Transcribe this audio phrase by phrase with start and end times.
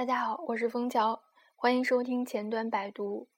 [0.00, 1.20] 大家好，我是枫桥，
[1.54, 3.28] 欢迎收听前端百读。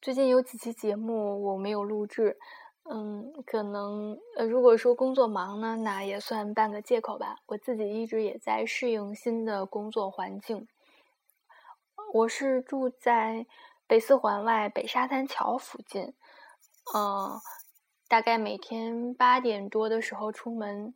[0.00, 2.36] 最近有几期节目我没有录制，
[2.90, 7.36] 嗯，可能呃，如果说工作忙呢，那也算半个借口吧。
[7.46, 10.66] 我自己一直也在适应新的工作环境。
[12.12, 13.46] 我是住在
[13.86, 16.12] 北四环外北沙滩桥附近，
[16.92, 17.38] 嗯，
[18.08, 20.92] 大概每天八点多的时候出门。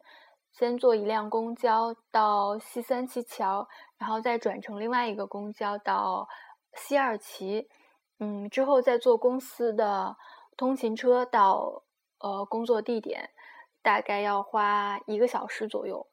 [0.51, 3.69] 先坐一辆公交到西三旗桥，
[3.99, 6.29] 然后再转乘另外一个公交到
[6.75, 7.69] 西二旗，
[8.19, 10.17] 嗯，之后再坐公司的
[10.57, 11.83] 通勤车到
[12.19, 13.31] 呃工作地点，
[13.83, 16.07] 大概要花一个小时左右。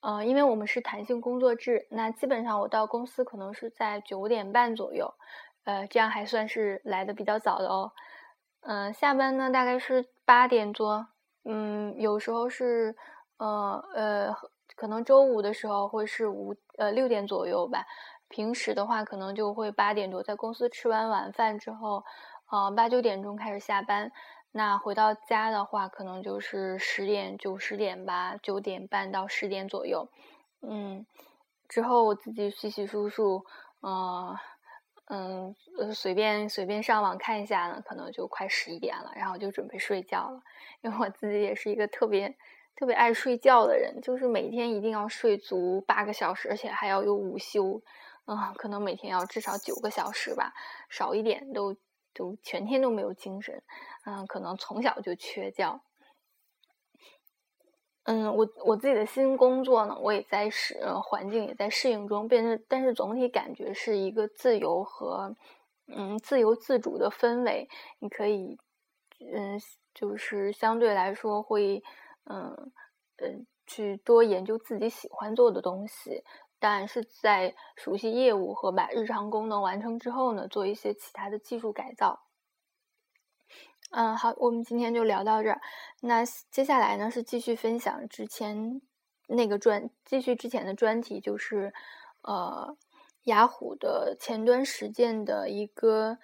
[0.00, 5.12] 呃，因为我们是弹性工作制，那基本上我到公司可能是在九点半左右，
[5.64, 7.92] 呃，这样还算是来的比较早的哦。
[8.62, 11.08] 嗯，下班呢大概是八点多。
[11.44, 12.96] 嗯，有时候是，
[13.38, 14.36] 呃呃，
[14.80, 17.84] 可能周五的时候会是五呃六点左右吧。
[18.30, 22.02] 平时的话，可能就会八点多，在公司吃完晚饭之后，
[22.50, 24.10] 呃八九点钟开始下班。
[24.52, 30.08] 那回到家的话，可能就是十点九十点吧，九点半到十点左右。
[30.62, 31.04] 嗯，
[31.68, 33.44] 之后我自己洗洗漱漱，
[33.80, 34.34] 呃。
[35.12, 35.52] 嗯，
[35.92, 40.40] 随便随便上网看一下呢，可能就快十一点了，然后就准备睡觉了。
[40.82, 42.32] 因为我自己也是一个特别
[42.80, 47.82] 特别爱睡觉的人，就是每天一定要睡足八个小时，而且还要有午休。
[48.24, 50.54] 嗯，可能每天要至少九个小时吧，
[50.88, 51.76] 少一点都
[52.14, 53.62] 都全天都没有精神。
[54.06, 55.78] 嗯，可能从小就缺觉。
[58.04, 65.36] 嗯，我我自己的新工作呢，我也在适环境也在适应中，变成但是总体感觉是一个自由和
[65.86, 67.68] 嗯自由自主的氛围。
[67.98, 68.56] 你可以
[69.34, 69.60] 嗯，
[69.92, 71.82] 就是相对来说会
[72.30, 72.72] 嗯
[73.16, 76.22] 嗯去多研究自己喜欢做的东西，
[76.58, 82.20] 但是在熟悉业务和把日常功能完成之后呢，做一些其他的技术改造。
[83.92, 85.60] 嗯，好，我们今天就聊到这儿。
[86.00, 88.80] 那接下来呢是继续分享之前
[89.26, 91.72] 那个专，继续之前的专题，就是
[92.22, 92.76] 呃，
[93.24, 96.18] 雅虎的前端实践的一个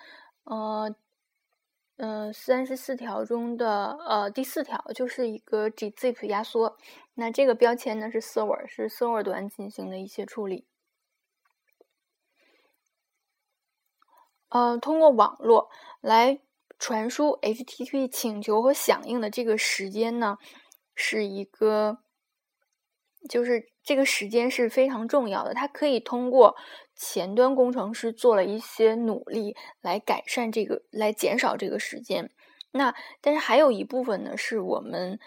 [0.45, 0.95] 呃
[1.97, 6.77] 嗯三十四条中的呃第四条，就是一个 gzip 压缩。
[7.15, 10.67] 那这个标签呢是 server，是 server 端进行的一些处理。
[14.49, 15.71] 呃，通过网络
[16.01, 16.41] 来。
[16.79, 20.37] 传输 HTTP 请求和响应的这个时间呢，
[20.95, 22.01] 是一个，
[23.27, 25.55] 就是这个时间是非常重要的。
[25.55, 26.57] 它可以通过
[26.95, 32.31] 前端工程师做了一些努力来改善这个，来减少这个时间。
[32.73, 35.19] 那但是还有一部分呢，是我们，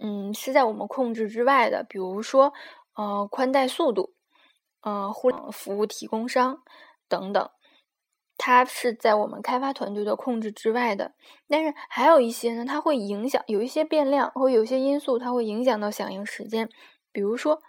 [0.00, 2.52] 嗯，是在我们控制之外的，比如说，
[2.96, 4.14] 呃，宽带速度，
[4.82, 6.62] 呃，互联网服务提供商
[7.08, 7.50] 等等。
[8.36, 11.14] 它是在我们开发团队的控制之外的，
[11.48, 16.68] 但是还有一些呢，它会影响有一些变量或有些因素，它会影响到响应时间。
[17.14, 17.62] 比如说，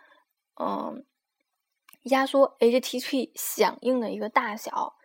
[0.60, 1.06] 嗯，
[2.02, 4.96] 压缩 HTTP 响应的一个大小，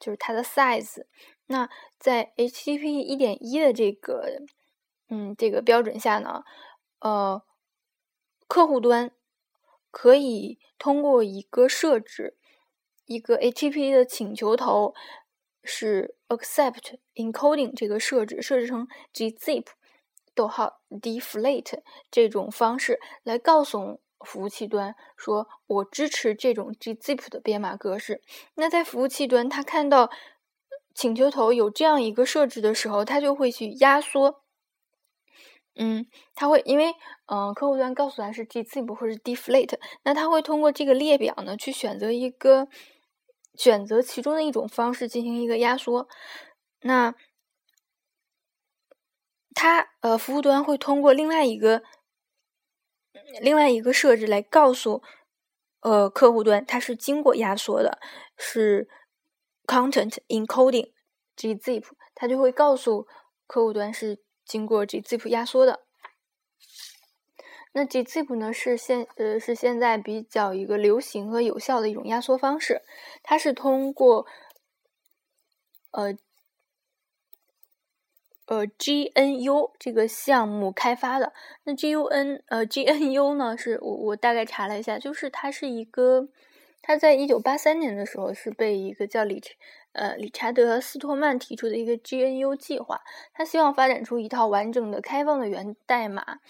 [0.00, 1.06] 就是它的 size。
[1.46, 1.70] 那
[2.00, 4.42] 在 HTTP 一点一的这个，
[5.08, 6.42] 嗯，这个标准下呢，
[6.98, 7.40] 呃，
[8.48, 9.12] 客户端
[9.92, 12.36] 可以通过一个设置。
[13.04, 14.92] 一个 HTTP 的请求头
[15.62, 19.66] 是 accept encoding 这个设置设置成 gzip，
[20.36, 21.80] 逗号 deflate
[22.10, 28.22] 这种方式来告诉服务器端说，我支持这种 gzip 的编码格式。
[28.54, 30.10] 那在服务器端，它看到
[30.94, 34.42] 请求头有这样一个设置的时候，它就会去压缩。
[35.74, 36.94] 嗯，它会因为
[37.26, 42.68] 嗯，客户端告诉它是 gzip 或者 deflate，那它会通过这个列表呢去选择一个。
[43.58, 46.06] 选择其中的一种方式进行一个压缩，
[46.82, 47.14] 那
[49.58, 51.82] 它呃服务端会通过另外一个
[53.40, 55.02] 另外一个设置来告诉
[55.80, 57.98] 呃客户端它是经过压缩的，
[58.36, 58.86] 是
[59.64, 60.92] content encoding
[61.34, 63.08] gzip，它就会告诉
[63.46, 65.80] 客户端是经过 gzip 压缩的。
[67.72, 72.82] 那 gzip 呢是现呃是现在比较一个流行和有效的一种压缩方式，
[73.22, 74.26] 它是通过
[75.92, 76.14] 呃
[78.46, 81.32] 呃 GNU 这个项目开发的。
[81.64, 86.28] 那 GUN 呃 GNU 呢是我我大概查了一下，就是它是一个，
[86.82, 89.42] 它在一九八三年的时候是被一个叫理
[89.92, 93.00] 呃理查德斯托曼提出的一个 GNU 计划，
[93.32, 96.40] 他希望发展出一套完整的开放的源代码。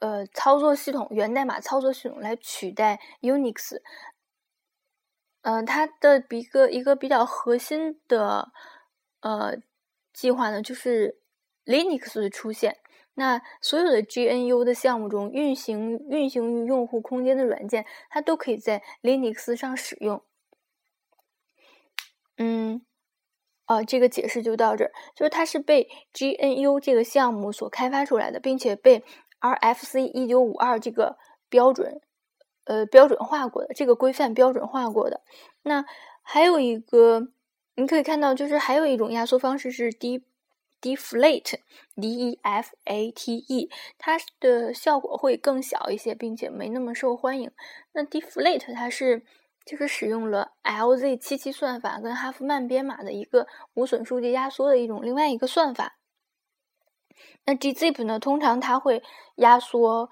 [0.00, 3.80] 呃，操作系统源代码操作系统来取代 Unix，
[5.40, 8.52] 呃，它的一个一个比较核心的
[9.20, 9.56] 呃
[10.14, 11.18] 计划呢，就是
[11.66, 12.78] Linux 的出现。
[13.16, 20.22] 那所有的 GNU 的项目中运行运行于用户空间的软件，它都可以在 Linux 上使用。
[22.36, 22.84] 嗯，
[23.66, 29.04] 啊，这个解释就到这儿，就是它是被 GNU 这个项目所开发出来的，并且被
[29.40, 31.16] RFC 一九五二这个
[31.48, 32.00] 标准，
[32.64, 35.20] 呃，标准化过的，这个规范标准化过的。
[35.62, 35.84] 那
[36.22, 37.28] 还有一个，
[37.76, 40.24] 你可以看到，就是还有一种压缩方式是 D。
[40.80, 47.50] Deflate，D E F A T E，它的效果会更小一些，并且没那么受欢迎。
[47.92, 49.24] 那 Deflate 它是
[49.64, 55.96] 就是使用了 LZ77 算法跟哈夫曼编码的一个无损数据压缩的一种另外一个算法。
[57.46, 59.02] 那 gzip 呢，通常它会
[59.36, 60.10] 压缩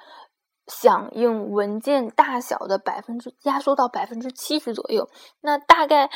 [0.67, 5.11] 响应文件大小的百分之压缩到百分之七十左右。
[5.43, 6.09] 那大概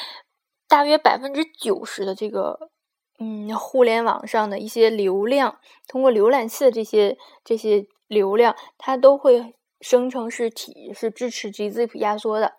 [0.68, 2.70] 大约百分之九十的这个。
[3.18, 5.58] 嗯，互联网上的一些流量，
[5.88, 12.56] 通过浏览器的这些这些流量，它都会生成是体是支持 gzip 压缩的。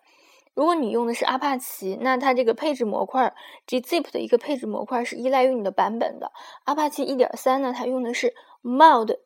[0.54, 3.32] 如果你用的是阿帕奇，那它这个配置模块
[3.68, 6.32] gzip 的一个配置模块是依赖于你的版本的。
[6.64, 9.16] 阿帕奇1.3呢，它用的是 mod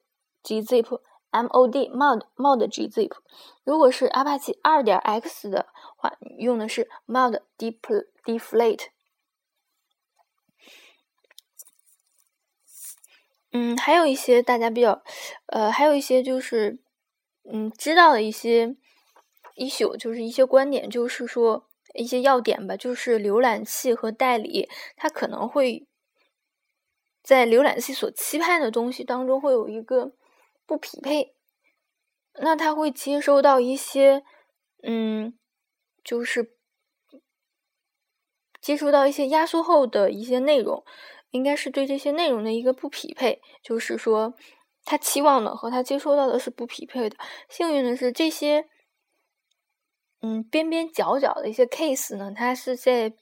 [0.45, 1.01] gzip
[1.33, 3.13] mod mod mod gzip。
[3.65, 8.87] 如果是阿帕奇 2.x 的话，用的是 mod deflate。
[13.55, 15.03] 嗯，还有一些大家比较，
[15.47, 16.79] 呃，还有一些就是，
[17.45, 18.77] 嗯，知道的一些
[19.57, 25.87] issue，就是一些观点，就是说一些要点吧，就是浏览器和代理，它可能会
[27.23, 30.13] 在浏览器所期盼的东西当中会有一个
[30.67, 31.35] 不匹配，
[32.41, 34.23] 那它会接收到一些，
[34.83, 35.39] 嗯，
[36.03, 36.57] 就是
[38.61, 40.85] 接收到一些压缩后的一些内容。
[41.31, 44.35] 应该是对这些内容的一个不匹配，就是说
[44.85, 47.17] 他期望的和他接收到的是不匹配的。
[47.49, 48.69] 幸运的是，这些
[50.21, 53.15] 嗯边边角角的一些 case 呢，它是在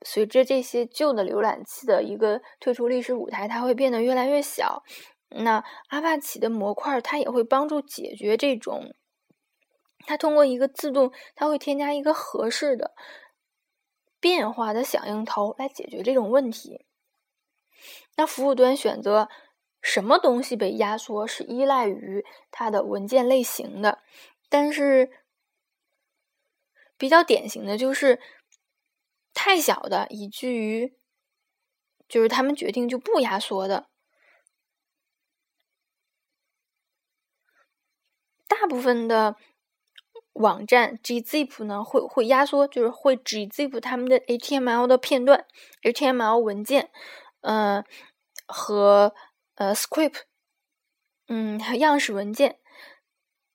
[0.00, 4.82] 随着这些旧的浏览器的一个退出历史舞台，它会变得越来越小。
[5.36, 8.94] 那阿帕奇的模块它也会帮助解决这种，
[10.06, 12.92] 它通过一个自动，它会添加一个合适的
[14.20, 16.86] 变化的响应头来解决这种问题。
[18.16, 19.28] 那服务端选择
[19.80, 24.00] 什么东西被压缩是依赖于它的文件类型的，
[24.48, 25.10] 但是
[26.96, 28.20] 比较典型的就是
[29.34, 30.96] 太小的，以至于
[32.06, 33.88] 就是他们决定就不压缩的。
[38.62, 39.34] 大部分的
[40.34, 45.46] 网站 gzip 呢会会压缩，就是会 gzip 他们的 HTML 的片段、
[45.82, 46.90] HTML 文件。
[47.40, 47.82] 呃，
[48.46, 49.12] 和
[49.56, 50.20] 呃，script，
[51.26, 52.60] 嗯，还样式文件，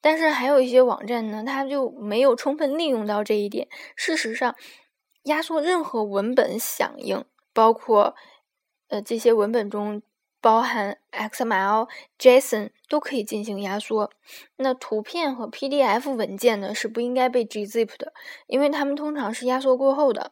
[0.02, 3.70] 但是还有一些网站呢，它就没有充分利用到这一点。
[3.96, 4.58] 事实上，
[5.24, 8.14] 压缩任何文本响应，包括
[8.90, 10.02] 呃这些文本中
[10.48, 14.10] 包含 XML、JSON 都可以进行压缩。
[14.56, 18.14] 那图片和 PDF 文件呢，是不应该被 gzip 的，
[18.46, 20.32] 因为它们通常是压缩过后的。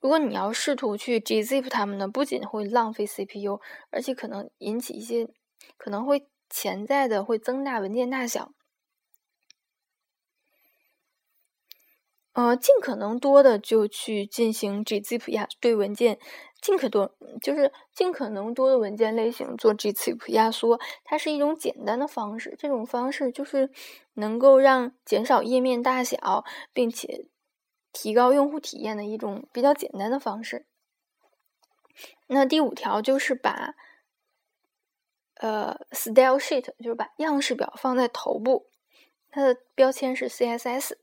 [0.00, 3.60] 如果你要试图去 gzip 它们呢，不仅会浪费 CPU，
[3.92, 5.28] 而且可能引起一些，
[5.76, 8.50] 可能会潜在的会增大文件大小。
[12.32, 16.18] 呃，尽可能多的就去进行 gzip 压对文件，
[16.62, 22.56] 尽可多就是尽可能多的文件类型做 gzip 压缩，它是一种简单的方式。
[22.58, 23.70] 这种方式就是
[24.14, 27.26] 能够让减少页面大小，并且。
[27.94, 30.64] 提高用户体验的一种比较简单的方式。
[32.26, 33.74] 那第五条就是把
[35.34, 38.70] 呃 style sheet，就是把样式表放在头部，
[39.28, 40.94] 它的标签是 CSS。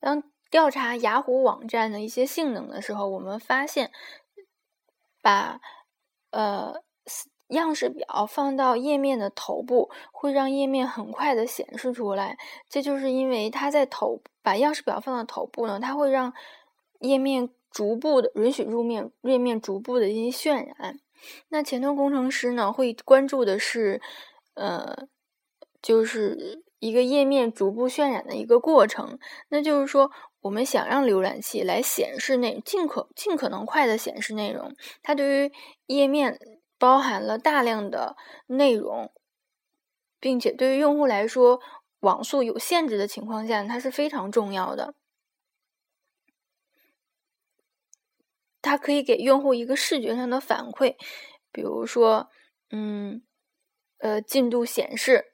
[0.00, 3.92] 当调查雅虎网站的一些性能的时候，我们发现，
[5.22, 5.60] 把
[6.30, 6.82] 呃
[7.48, 12.38] 样式表放到页面的头部，会让页面很快的显示出来。
[12.68, 16.32] 这就是因为它在头把样式表放到头部呢，它会让
[17.00, 20.98] 页面逐步的允许入面页面逐步的进行渲染。
[21.50, 24.00] 那前端工程师呢，会关注的是，
[24.54, 25.06] 呃，
[25.82, 26.64] 就是。
[26.80, 29.18] 一个页面逐步渲染的一个过程，
[29.50, 30.10] 那就是说，
[30.40, 35.52] 我们想让浏览器来显示内尽可尽可能快的显示内容，它对于
[35.86, 36.38] 页面
[36.78, 39.12] 包含了大量的内容，
[40.18, 41.60] 并且对于用户来说，
[42.00, 44.94] 网速有限制的情况下，它是非常重要的。
[48.62, 50.96] 它可以给用户一个视觉上的反馈，
[51.52, 52.30] 比如说，
[52.70, 53.22] 嗯，
[53.98, 55.29] 呃，进度显示。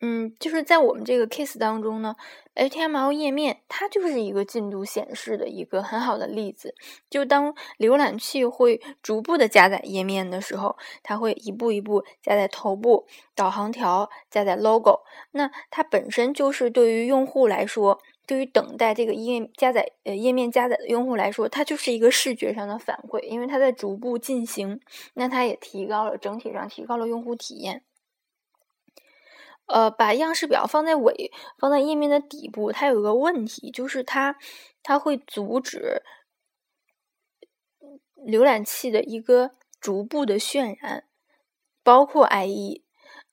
[0.00, 2.14] 嗯，就是在我们这个 case 当中呢
[2.54, 6.74] ，HTML 页面它就是一个进度显示的一个很好的例子。
[7.08, 15.00] 就当浏览器会逐步的加载页面的时候，它会一步一步加载头部、导航条、加载 logo。
[15.32, 24.78] 那它本身就是对于用户来说，对于等待这个页加载呃页面加载的用户来说，它就是一个视觉上的反馈，因为它在逐步进行，
[25.14, 27.82] 那它也提高了整体上提高了用户体验。
[29.66, 34.36] 呃，把样式表放在尾，放在页面的底部，它有一个问题，就是它
[34.82, 36.02] 它会阻止
[38.14, 41.04] 浏览器的一个逐步的渲染，
[41.82, 42.82] 包括 IE。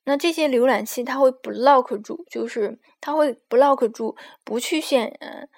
[0.05, 5.49] 那这些浏览器它会 block 住，就是它会 block 住不去渲染，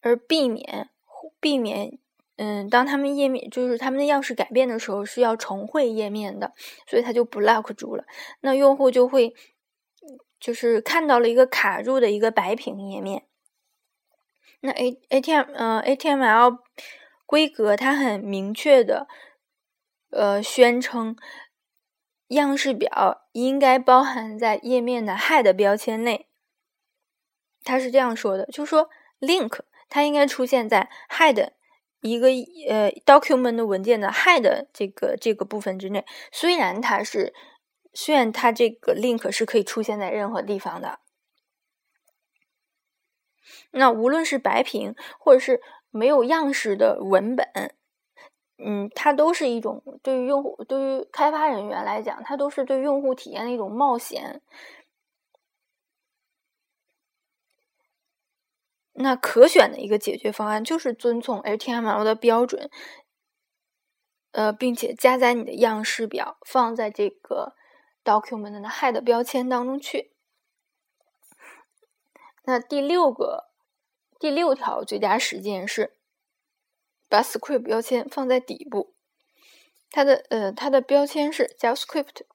[0.00, 0.88] 而避免
[1.38, 1.98] 避免
[2.36, 6.52] 嗯，当他们页面就是他们的样式改变的时候是要重绘页面的，
[6.86, 8.04] 所以它就 block 住了。
[8.40, 9.34] 那用户就会。
[10.44, 13.26] 就是看到了一个卡住的一个白屏页面。
[14.60, 16.58] 那 A A T M 呃 A T M L
[17.24, 19.08] 规格它很明确的
[20.10, 21.16] 呃宣称
[22.28, 26.28] 样式表应该包含在页面的 head 标签内。
[27.62, 31.52] 它是这样说的，就是说 link 它应该出现在 head
[32.02, 32.28] 一个
[32.68, 37.32] 呃 document 文件的 head 这个这个部分之内，虽然它是。
[37.94, 40.98] 虽然它这个 link 是可以出现在任何地方的，
[43.70, 45.60] 那无论是白屏或者是
[45.90, 47.46] 没有样式的文本，
[48.58, 54.42] 嗯，它都是一种对于用户、对于开发人员来讲，它都是对用户体验的一种冒险。
[58.94, 62.70] 那可选的一个解决方案就是遵从 HTML 的标准，
[64.32, 67.54] 呃，并且加载你的样式表放在这个。
[68.04, 70.12] Document 的 head 标签当中去。
[72.44, 73.50] 那第六个
[74.18, 75.96] 第六条最佳实践是
[77.08, 78.94] 把 script 标签放在底部，
[79.90, 82.26] 它的呃它的标签是 JavaScript。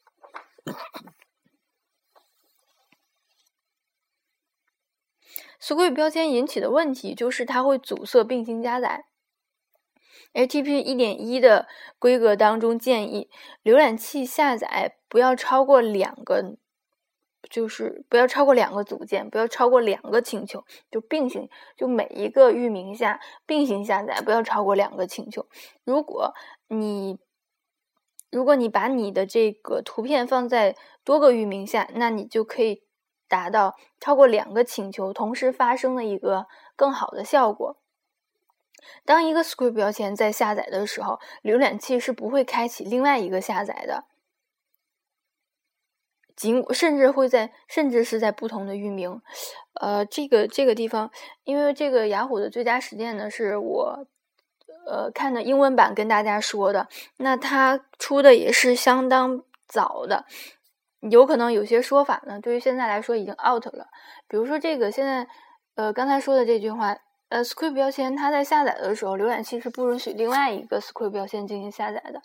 [5.62, 9.09] script 标签引起的问题就是它会阻塞并行加载。
[10.40, 11.68] HTTP 一点一的
[11.98, 13.30] 规格当中建议，
[13.62, 16.56] 浏览器下载不要超过两个，
[17.50, 25.46] 就是不要超过两个组件，不要超过两个请求，就并行，就每一个域名下并行下载，不要超过两个请求。
[25.84, 26.34] 如果
[26.70, 27.20] 你
[28.32, 32.84] 如果你把你的这个图片放在多个域名下，那你就可以
[33.28, 37.78] 达到超过两个请求同时发生的一个更好的效果。
[39.06, 44.06] 当一个 script 标签在下载的时候，浏览器是不会开启另外一个下载的，
[46.36, 49.22] 仅甚至会在甚至是在不同的域名。
[49.74, 51.12] 呃，这个这个地方，
[51.44, 54.08] 因为这个雅虎的最佳实践呢，是我
[54.86, 60.26] 呃看的英文版跟大家说的，那它出的也是相当早的，
[61.00, 63.88] 有可能有些说法呢，对于现在来说已经 out 了。
[64.28, 65.28] 比如说这个现在
[65.76, 66.98] 呃刚才说的这句话。
[67.30, 72.22] 呃，script 标签它在下载的时候，浏览器是不允许另外一个 script 标签进行下载的。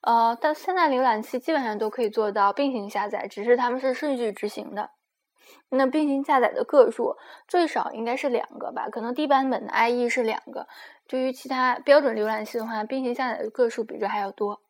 [0.00, 4.90] 呃，但现在浏览器基本上都可以做到并行下载，只是它们是顺序执行的。
[5.70, 7.16] 那并行下载的个数
[7.48, 8.88] 最少应该是两个吧？
[8.90, 10.66] 可能低版本的 IE 是两个。
[11.08, 14.60] 对于其他标准浏览器的话，并行下载的个数比这还要多。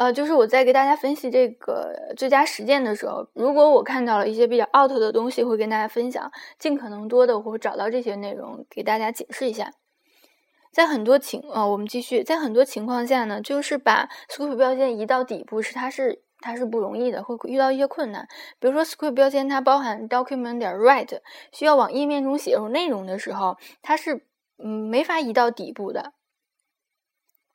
[0.00, 9.74] 呃，就是我在给大家分析这个最佳实践的时候，如果我看到了一些比较 out 的东西，会跟大家分享，尽可能多的我会找到这些内容给大家解释一下。
[10.72, 18.26] 在很多情呃，我们继续，在很多情况下呢，就是把 script 标签移到底部是它是它是不容易的，会遇到一些困难。
[18.58, 21.18] 比如说 script 标签它包含 document 点 write，
[21.52, 24.24] 需要往页面中写入内容的时候，它是
[24.56, 26.14] 嗯没法移到底部的。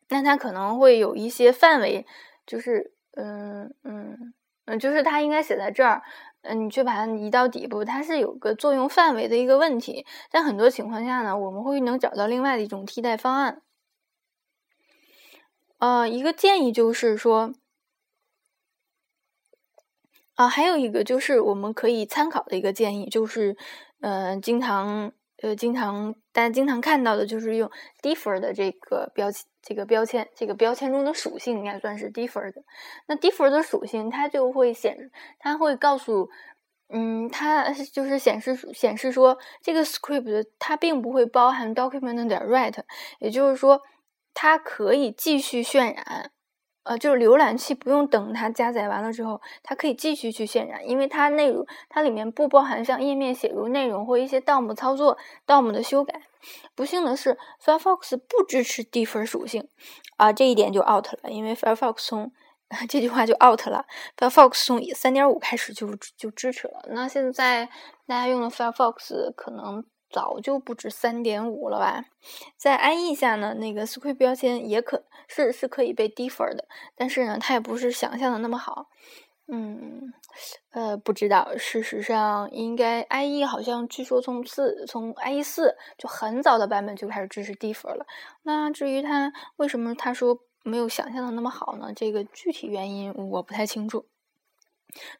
[0.10, 2.06] 那它可能会有一些范围。
[2.46, 4.34] 就是，嗯嗯
[4.66, 6.02] 嗯，就是它应该写在这儿，
[6.42, 10.06] 嗯，你去把它移到底部，它是有个作用范围的一个问题。
[10.30, 13.62] 在很多情况下呢，我们会能找到另外的一种替代方案。
[15.80, 17.54] 呃，一个建议就是说，
[20.36, 23.56] 啊，还有一个就是我们可以参考的一个建议就是，
[24.02, 25.12] 呃，经常
[25.46, 27.70] 呃，经常大家经常看到的就是用
[28.02, 32.64] differ 的这个标签，这个标签，这个标签中的属性应该算是 differ 的。
[33.06, 36.30] 那 differ 的属性，它就会显，它会告诉。
[36.90, 42.80] 嗯，它就是显示显示说，这个 script 它并不会包含 document 点 write，
[43.20, 43.82] 也就是说，
[44.34, 46.32] 它可以继续渲染，
[46.86, 56.22] 呃，就是浏览器不用等它加载完了之后，它可以继续去渲染，因为它内容它里面不包含像页面写入内容或一些 DOM 操作、DOM 的修改。
[56.76, 59.68] 不幸的是，Firefox 不支持 differ 属性，
[60.18, 62.32] 啊，这一点就 out 了，因为 Firefox 从
[62.88, 63.86] 这句话就 out 了。
[64.16, 66.86] Firefox 从三点五开始就就支持了。
[66.90, 67.66] 那现在
[68.06, 69.84] 大家用的 Firefox 可能
[70.16, 72.06] 早就不止三点五了吧？
[72.56, 78.88] 在 IE 下呢，那个 script 标签也可是是可以被 differ 的，但是呢，它也不是想象的那么好。
[79.48, 80.14] 嗯，
[80.72, 81.58] 呃，不知道。
[81.58, 88.06] 事实上，应该 IE 好像据说从四从 IE 四就很早的版本就开始支持 differ 了。
[88.44, 90.40] 那至于它为什么他说？
[90.68, 94.04] 没有想象的那么好呢，这个具体原因我不太清楚。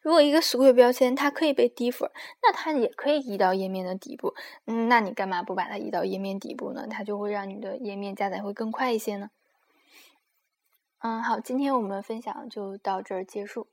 [0.02, 2.10] 如果一个俗语标签它可以被 differ，
[2.42, 4.34] 那它也可以移到页面的底部。
[4.64, 6.86] 嗯，那你干嘛不把它移到页面底部呢？
[6.88, 9.30] 它就会让你的页面加载会更快一些呢。
[11.00, 13.68] 嗯，好，今天我们分享就到这儿结束。